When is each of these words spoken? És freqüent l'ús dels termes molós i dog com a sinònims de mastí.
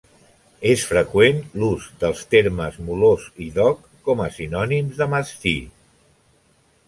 És 0.69 0.83
freqüent 0.91 1.41
l'ús 1.63 1.83
dels 2.03 2.23
termes 2.31 2.79
molós 2.87 3.27
i 3.47 3.49
dog 3.57 3.85
com 4.09 4.25
a 4.25 4.29
sinònims 4.39 5.03
de 5.03 5.09
mastí. 5.15 5.57